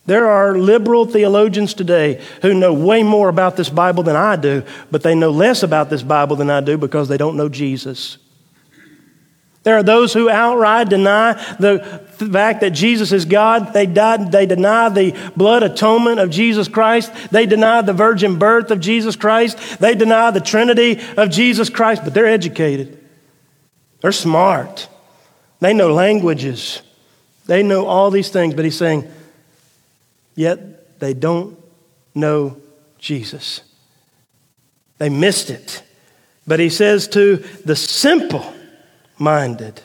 [0.06, 4.64] There are liberal theologians today who know way more about this Bible than I do,
[4.90, 8.18] but they know less about this Bible than I do because they don't know Jesus.
[9.64, 11.80] There are those who outright deny the
[12.32, 13.74] fact that Jesus is God.
[13.74, 17.12] They, died, they deny the blood atonement of Jesus Christ.
[17.32, 19.80] They deny the virgin birth of Jesus Christ.
[19.80, 23.04] They deny the Trinity of Jesus Christ, but they're educated.
[24.02, 24.88] They're smart.
[25.60, 26.82] They know languages.
[27.46, 29.12] They know all these things, but he's saying,
[30.36, 31.62] yet they don't
[32.16, 32.58] know
[32.98, 33.62] Jesus.
[35.00, 35.84] They missed it.
[36.48, 38.54] But he says to the simple
[39.20, 39.82] minded,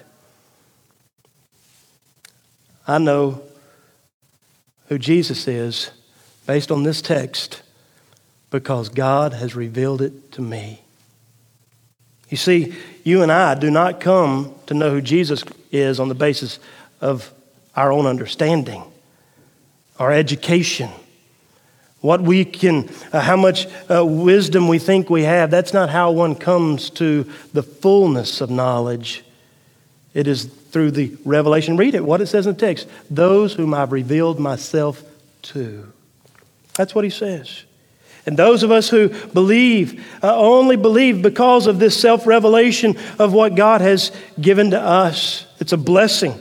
[2.86, 3.42] I know
[4.88, 5.90] who Jesus is
[6.46, 7.62] based on this text
[8.50, 10.80] because God has revealed it to me.
[12.28, 16.14] You see, you and I do not come to know who Jesus is on the
[16.14, 16.58] basis
[17.00, 17.32] of
[17.74, 18.84] our own understanding
[19.98, 20.90] our education,
[22.04, 25.50] what we can, uh, how much uh, wisdom we think we have.
[25.50, 27.24] That's not how one comes to
[27.54, 29.24] the fullness of knowledge.
[30.12, 31.78] It is through the revelation.
[31.78, 35.02] Read it, what it says in the text those whom I've revealed myself
[35.44, 35.90] to.
[36.74, 37.64] That's what he says.
[38.26, 43.32] And those of us who believe uh, only believe because of this self revelation of
[43.32, 45.46] what God has given to us.
[45.58, 46.38] It's a blessing.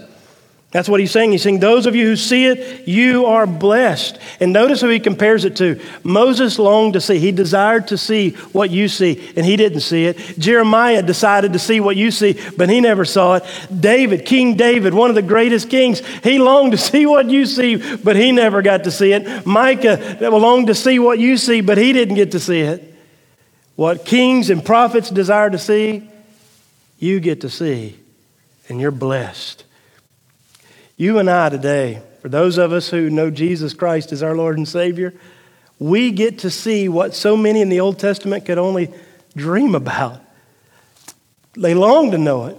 [0.74, 1.32] That's what he's saying.
[1.32, 4.18] He's saying, Those of you who see it, you are blessed.
[4.40, 5.80] And notice who he compares it to.
[6.02, 10.06] Moses longed to see, he desired to see what you see, and he didn't see
[10.06, 10.18] it.
[10.40, 13.44] Jeremiah decided to see what you see, but he never saw it.
[13.80, 17.76] David, King David, one of the greatest kings, he longed to see what you see,
[17.98, 19.46] but he never got to see it.
[19.46, 22.96] Micah longed to see what you see, but he didn't get to see it.
[23.76, 26.10] What kings and prophets desire to see,
[26.98, 27.96] you get to see,
[28.70, 29.66] and you're blessed.
[31.04, 34.56] You and I today, for those of us who know Jesus Christ as our Lord
[34.58, 35.14] and Savior,
[35.78, 38.90] we get to see what so many in the Old Testament could only
[39.36, 40.22] dream about.
[41.58, 42.58] They long to know it,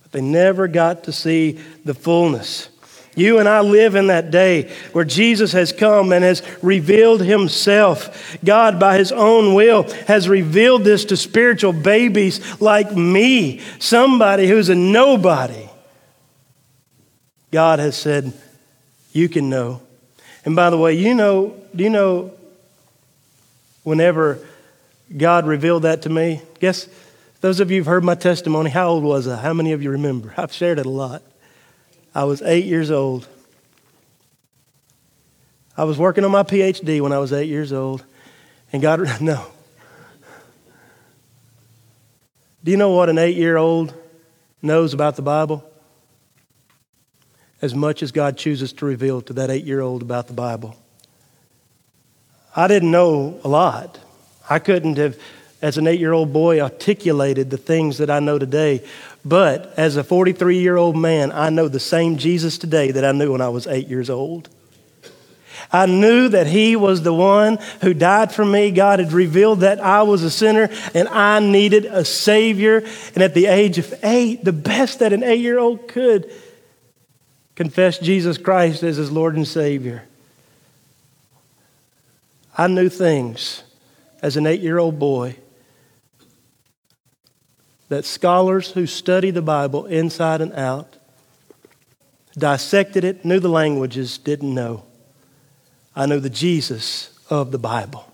[0.00, 2.70] but they never got to see the fullness.
[3.14, 8.38] You and I live in that day where Jesus has come and has revealed himself.
[8.42, 14.70] God, by his own will, has revealed this to spiritual babies like me, somebody who's
[14.70, 15.67] a nobody.
[17.50, 18.32] God has said,
[19.12, 19.80] You can know.
[20.44, 22.32] And by the way, you know, do you know
[23.82, 24.38] whenever
[25.16, 26.42] God revealed that to me?
[26.60, 26.88] Guess
[27.40, 29.36] those of you who've heard my testimony, how old was I?
[29.36, 30.34] How many of you remember?
[30.36, 31.22] I've shared it a lot.
[32.14, 33.28] I was eight years old.
[35.76, 38.04] I was working on my PhD when I was eight years old.
[38.72, 39.46] And God, no.
[42.64, 43.94] Do you know what an eight year old
[44.60, 45.64] knows about the Bible?
[47.60, 50.76] As much as God chooses to reveal to that eight year old about the Bible.
[52.54, 53.98] I didn't know a lot.
[54.48, 55.18] I couldn't have
[55.60, 58.84] as an eight year old boy, articulated the things that I know today.
[59.24, 63.12] But as a 43 year old man, I know the same Jesus today that I
[63.12, 64.48] knew when I was eight years old.
[65.72, 68.70] I knew that He was the one who died for me.
[68.70, 72.84] God had revealed that I was a sinner and I needed a Savior.
[73.14, 76.32] And at the age of eight, the best that an eight year old could,
[77.58, 80.04] confess Jesus Christ as His Lord and Savior.
[82.56, 83.64] I knew things
[84.22, 85.34] as an eight year old boy
[87.88, 90.98] that scholars who study the Bible inside and out,
[92.38, 94.84] dissected it, knew the languages, didn't know.
[95.96, 98.08] I know the Jesus of the Bible.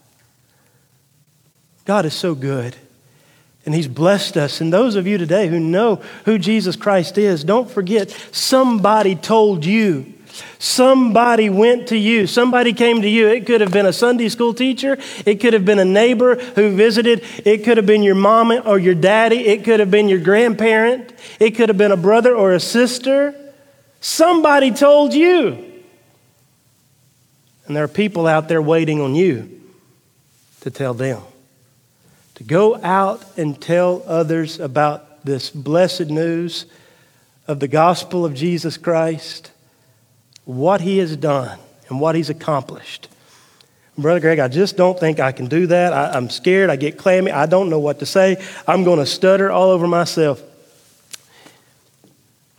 [1.84, 2.76] God is so good.
[3.64, 4.60] And He's blessed us.
[4.60, 9.64] And those of you today who know who Jesus Christ is, don't forget somebody told
[9.64, 10.14] you
[10.58, 12.26] Somebody went to you.
[12.26, 13.28] Somebody came to you.
[13.28, 14.98] It could have been a Sunday school teacher.
[15.24, 17.22] It could have been a neighbor who visited.
[17.44, 19.46] It could have been your mom or your daddy.
[19.46, 21.12] It could have been your grandparent.
[21.38, 23.34] It could have been a brother or a sister.
[24.00, 25.72] Somebody told you.
[27.66, 29.60] And there are people out there waiting on you
[30.60, 31.22] to tell them.
[32.36, 36.66] To go out and tell others about this blessed news
[37.46, 39.50] of the gospel of Jesus Christ
[40.44, 41.58] what he has done
[41.88, 43.08] and what he's accomplished.
[43.96, 45.92] Brother Greg, I just don't think I can do that.
[45.92, 46.68] I, am scared.
[46.68, 47.30] I get clammy.
[47.30, 48.44] I don't know what to say.
[48.66, 50.42] I'm going to stutter all over myself.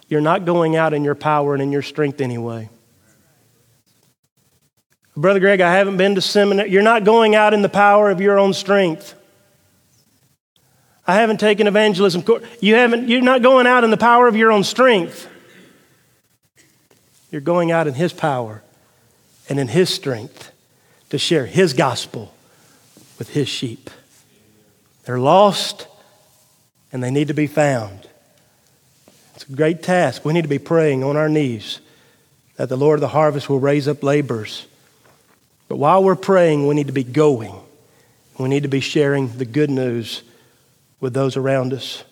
[0.08, 2.70] You're not going out in your power and in your strength anyway.
[5.18, 6.70] Brother Greg, I haven't been to seminary.
[6.70, 9.14] You're not going out in the power of your own strength.
[11.08, 12.44] I haven't taken evangelism course.
[12.62, 15.30] You haven't, you're not going out in the power of your own strength.
[17.32, 18.64] You're going out in His power
[19.48, 20.52] and in His strength
[21.10, 22.34] to share His gospel
[23.20, 23.90] with His sheep.
[25.04, 25.88] They're lost
[26.92, 28.08] and they need to be found.
[29.36, 30.26] It's a great task.
[30.26, 31.82] We need to be praying on our knees
[32.56, 34.66] that the Lord of the harvest will raise up laborers.
[35.68, 37.54] But while we're praying, we need to be going.
[38.40, 40.24] We need to be sharing the good news
[41.00, 42.04] with those around us.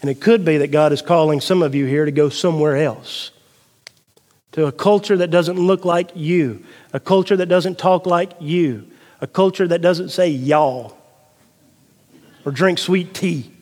[0.00, 2.76] And it could be that God is calling some of you here to go somewhere
[2.76, 3.30] else
[4.52, 8.86] to a culture that doesn't look like you, a culture that doesn't talk like you,
[9.20, 10.96] a culture that doesn't say y'all
[12.44, 13.52] or drink sweet tea.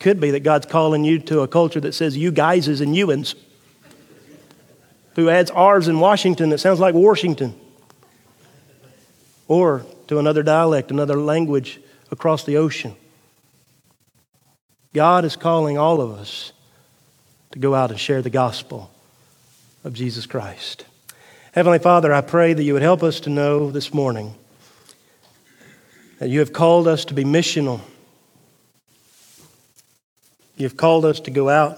[0.00, 3.34] Could be that God's calling you to a culture that says you guyses and youans,
[5.14, 7.58] who adds R's in Washington that sounds like Washington,
[9.48, 11.80] or to another dialect, another language
[12.10, 12.96] across the ocean.
[14.92, 16.52] God is calling all of us
[17.52, 18.90] to go out and share the gospel
[19.82, 20.84] of Jesus Christ.
[21.52, 24.34] Heavenly Father, I pray that you would help us to know this morning
[26.18, 27.80] that you have called us to be missional.
[30.56, 31.76] You have called us to go out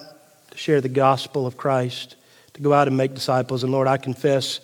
[0.51, 2.17] to share the gospel of Christ,
[2.55, 3.63] to go out and make disciples.
[3.63, 4.61] And Lord, I confess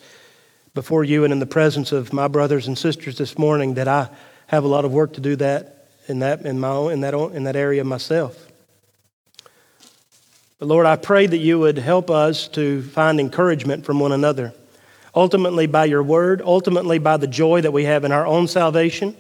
[0.74, 4.08] before you and in the presence of my brothers and sisters this morning that I
[4.52, 7.14] have a lot of work to do that in that in my own, in that
[7.14, 8.48] in that area myself.
[10.58, 14.52] But Lord, I pray that you would help us to find encouragement from one another,
[15.14, 19.16] ultimately by your word, ultimately by the joy that we have in our own salvation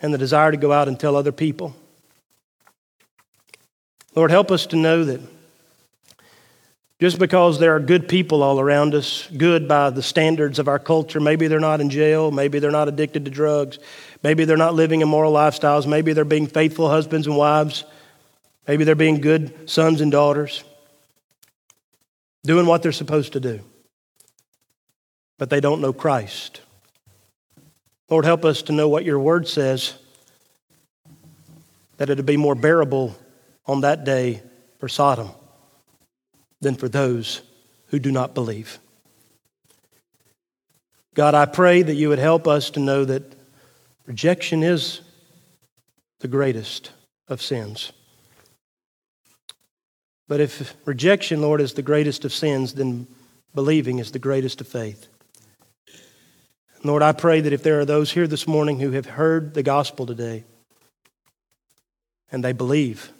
[0.00, 1.74] and the desire to go out and tell other people.
[4.14, 5.20] Lord, help us to know that
[7.02, 10.78] just because there are good people all around us, good by the standards of our
[10.78, 13.80] culture, maybe they're not in jail, maybe they're not addicted to drugs,
[14.22, 17.82] maybe they're not living immoral lifestyles, maybe they're being faithful husbands and wives.
[18.68, 20.62] Maybe they're being good sons and daughters,
[22.44, 23.58] doing what they're supposed to do,
[25.38, 26.60] but they don't know Christ.
[28.10, 29.94] Lord, help us to know what your word says,
[31.96, 33.18] that it'd be more bearable
[33.66, 34.40] on that day
[34.78, 35.32] for Sodom
[36.62, 37.42] than for those
[37.88, 38.78] who do not believe.
[41.14, 43.34] God, I pray that you would help us to know that
[44.06, 45.02] rejection is
[46.20, 46.92] the greatest
[47.28, 47.92] of sins.
[50.28, 53.06] But if rejection, Lord, is the greatest of sins, then
[53.54, 55.08] believing is the greatest of faith.
[56.84, 59.62] Lord, I pray that if there are those here this morning who have heard the
[59.62, 60.44] gospel today
[62.30, 63.12] and they believe,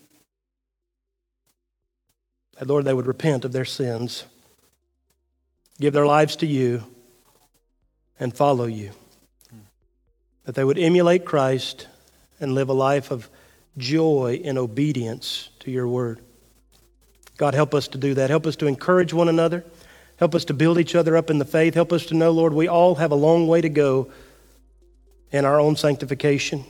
[2.62, 4.22] that, Lord, they would repent of their sins,
[5.80, 6.84] give their lives to you,
[8.20, 8.92] and follow you.
[10.44, 11.88] That they would emulate Christ
[12.38, 13.28] and live a life of
[13.78, 16.20] joy in obedience to your word.
[17.36, 18.30] God, help us to do that.
[18.30, 19.64] Help us to encourage one another.
[20.18, 21.74] Help us to build each other up in the faith.
[21.74, 24.12] Help us to know, Lord, we all have a long way to go
[25.32, 26.64] in our own sanctification.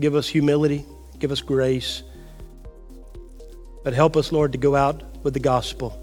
[0.00, 0.86] Give us humility.
[1.18, 2.04] Give us grace.
[3.84, 5.96] But help us, Lord, to go out with the gospel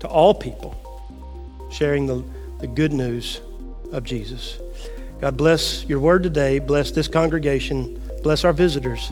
[0.00, 0.74] to all people,
[1.70, 2.24] sharing the,
[2.60, 3.40] the good news
[3.92, 4.58] of Jesus.
[5.20, 6.58] God bless your word today.
[6.58, 8.00] Bless this congregation.
[8.22, 9.10] Bless our visitors.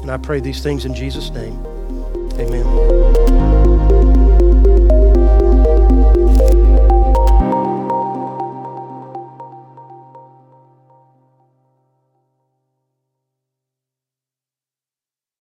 [0.00, 1.54] And I pray these things in Jesus' name.
[2.38, 3.19] Amen.